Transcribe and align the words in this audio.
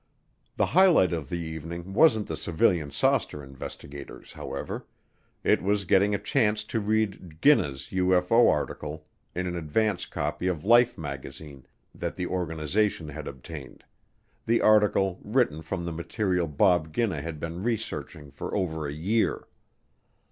The 0.55 0.65
highlight 0.65 1.13
of 1.13 1.29
the 1.29 1.37
evening 1.37 1.93
wasn't 1.93 2.25
the 2.25 2.35
Civilian 2.35 2.89
Saucer 2.89 3.43
Investigators, 3.43 4.33
however; 4.33 4.87
it 5.43 5.61
was 5.61 5.85
getting 5.85 6.15
a 6.15 6.17
chance 6.17 6.63
to 6.63 6.79
read 6.79 7.37
Ginna's 7.39 7.89
UFO 7.91 8.49
article 8.51 9.05
in 9.35 9.45
an 9.45 9.55
advance 9.55 10.07
copy 10.07 10.47
of 10.47 10.65
Life 10.65 10.97
magazine 10.97 11.67
that 11.93 12.15
the 12.15 12.25
organization 12.25 13.09
had 13.09 13.27
obtained 13.27 13.83
the 14.47 14.59
article 14.59 15.19
written 15.23 15.61
from 15.61 15.85
the 15.85 15.93
material 15.93 16.47
Bob 16.47 16.91
Ginna 16.91 17.21
had 17.21 17.39
been 17.39 17.61
researching 17.61 18.31
for 18.31 18.55
over 18.55 18.87
a 18.87 18.93
year. 18.93 19.45